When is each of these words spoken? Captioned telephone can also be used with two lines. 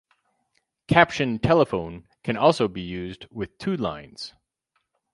Captioned 0.87 1.43
telephone 1.43 2.07
can 2.23 2.35
also 2.35 2.67
be 2.67 2.81
used 2.81 3.27
with 3.29 3.55
two 3.59 3.77
lines. 3.77 4.33